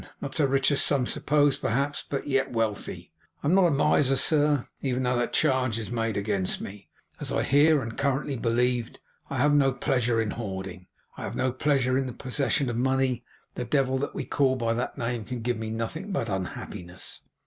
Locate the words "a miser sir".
3.67-4.65